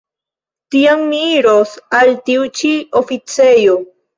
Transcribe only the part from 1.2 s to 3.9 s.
iros al tiu ĉi oficejo.